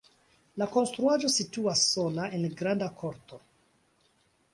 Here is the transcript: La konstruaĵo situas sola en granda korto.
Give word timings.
La 0.61 0.67
konstruaĵo 0.75 1.29
situas 1.33 1.83
sola 1.89 2.25
en 2.39 2.47
granda 2.63 2.87
korto. 3.03 3.39